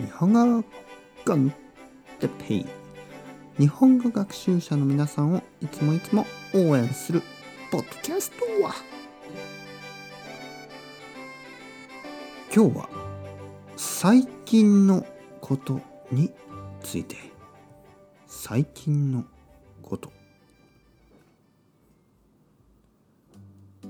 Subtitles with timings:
[0.00, 0.64] 日本語
[1.26, 1.52] コン
[2.20, 2.66] テペイ。
[3.58, 7.20] 日本語学習者の皆さんをいつもいつも応援する
[7.70, 8.72] ポッドキャストは。
[12.54, 12.88] 今日は
[13.76, 15.04] 最近の
[15.42, 16.32] ことに
[16.82, 17.16] ついて。
[18.26, 19.26] 最近の
[19.82, 20.10] こと。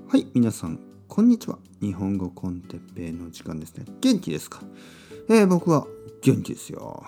[0.09, 1.61] はい皆さんこんにちは。
[1.81, 3.85] 日本語コンテッペイの時間ですね。
[4.01, 4.61] 元気ですか？
[5.29, 5.87] えー、僕は
[6.23, 7.05] 元気ですよ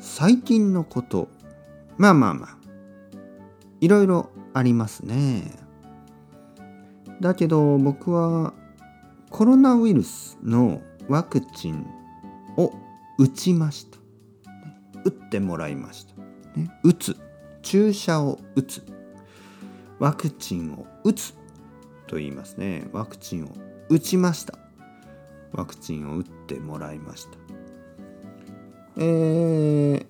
[0.00, 1.28] 最近のこと
[1.96, 2.56] まあまあまあ
[3.80, 5.42] いろいろありますね
[7.20, 8.52] だけど僕は
[9.30, 11.86] コロナウイルスのワクチン
[12.56, 12.72] を
[13.18, 13.98] 打ちました。
[15.04, 16.14] 打ってもらいました。
[16.58, 17.16] ね、打つ。
[17.62, 18.84] 注射を打つ。
[19.98, 21.34] ワクチンを打つ
[22.06, 22.88] と言いますね。
[22.92, 23.48] ワクチンを
[23.88, 24.58] 打ちました。
[25.52, 27.30] ワクチンを打ってもらいました。
[28.96, 30.06] えー、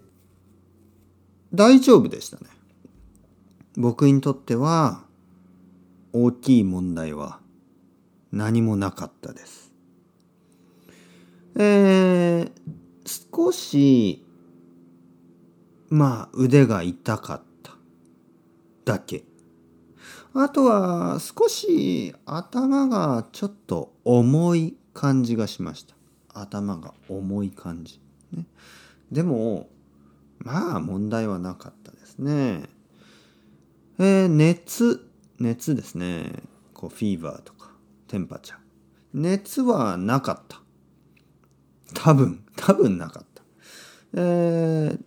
[1.55, 2.47] 大丈夫でしたね。
[3.77, 5.05] 僕にとっては
[6.13, 7.41] 大きい問題は
[8.33, 9.73] 何もなかったです。
[11.57, 12.51] えー、
[13.35, 14.25] 少し
[15.91, 17.73] まあ腕が痛かった
[18.85, 19.25] だけ。
[20.35, 25.95] あとは少し頭がちょっと重い感じがしました。
[26.35, 28.01] 頭が重い感じ。
[28.33, 28.47] ね、
[29.13, 29.69] でも
[30.41, 32.65] まあ問題はなかったですね。
[34.01, 36.43] えー、熱熱ですね。
[36.75, 37.71] こうフィーバーとか
[38.09, 38.59] テンパチャー。
[39.15, 40.61] 熱はなかった。
[41.95, 43.43] 多分、多分なかった。
[44.15, 45.01] えー、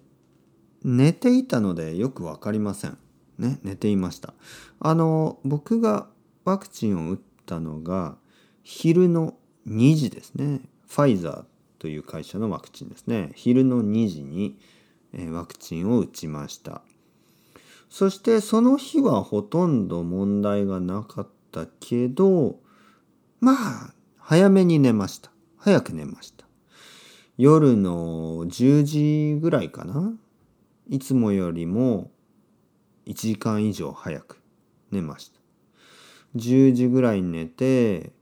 [0.85, 2.97] 寝ていたのでよくわかりません。
[3.37, 4.35] ね、寝ていました。
[4.79, 6.07] あの、僕が
[6.45, 8.15] ワクチンを打ったのが
[8.63, 9.35] 昼の
[9.67, 10.61] 2時ですね。
[10.87, 11.45] ファイザー
[11.79, 13.31] という会社のワクチンですね。
[13.35, 14.57] 昼の2時に、
[15.31, 16.81] ワクチンを打ちました。
[17.89, 22.59] そしてその日はほとんど問題がなかったけど、
[23.39, 25.31] まあ、早めに寝ました。
[25.57, 26.45] 早く寝ました。
[27.37, 30.13] 夜の10時ぐらいかな
[30.89, 32.11] いつもよりも
[33.07, 34.41] 1時間以上早く
[34.91, 35.39] 寝ました。
[36.35, 38.13] 10時ぐらい寝て、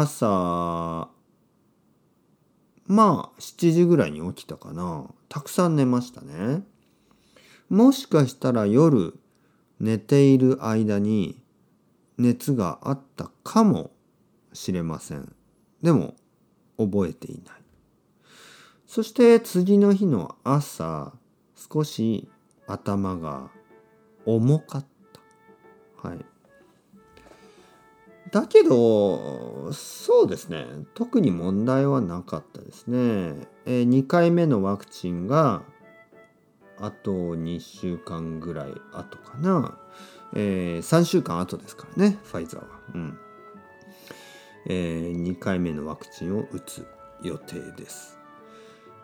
[0.00, 1.08] 朝、
[2.86, 5.06] まあ7時ぐらいに起きたかな。
[5.28, 6.64] たくさん寝ましたね。
[7.68, 9.18] もしかしたら夜
[9.78, 11.40] 寝ている間に
[12.18, 13.90] 熱があったかも
[14.52, 15.32] しれません。
[15.82, 16.14] でも
[16.76, 17.54] 覚えていない。
[18.86, 21.12] そして次の日の朝
[21.72, 22.28] 少し
[22.66, 23.50] 頭が
[24.26, 24.86] 重かっ
[26.02, 26.08] た。
[26.08, 26.33] はい。
[28.34, 33.46] だけどそうですね特に問題はなかったですね。
[33.64, 35.62] え、2回目のワクチンが
[36.80, 39.78] あと2週間ぐらい後かな。
[40.34, 42.66] えー、3週間後ですからねファイザーは。
[42.96, 43.18] うん
[44.66, 46.84] えー、2回目のワクチンを打つ
[47.22, 48.18] 予定です。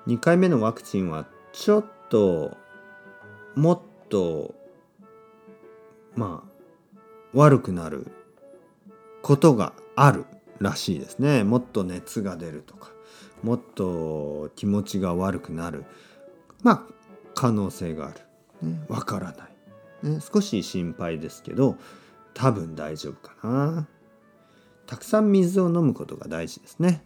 [0.09, 2.57] 2回目のワクチンはちょっと
[3.55, 4.57] もっと
[6.17, 6.99] まあ
[7.33, 8.11] 悪くなる
[9.31, 10.25] ことがある
[10.59, 11.45] らしいですね。
[11.45, 12.91] もっと熱が出るとか
[13.45, 15.85] もっと気持ちが悪くなる。
[16.65, 16.93] まあ
[17.37, 19.49] 可能性がある、ね、わからな
[20.03, 21.77] い、ね、少し心配ですけど
[22.35, 23.87] 多分大丈夫かな。
[24.89, 27.05] たくさん水を飲むことが大事ですね。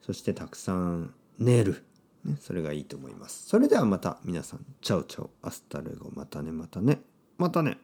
[0.00, 1.84] そしてたくさん寝る。
[2.24, 3.46] ね、それがいいと思います。
[3.46, 7.02] それではまた皆さん、 chao chao, hasta luego、またね、またね、
[7.36, 7.76] またね。